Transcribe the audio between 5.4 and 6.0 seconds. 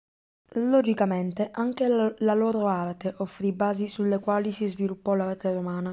romana.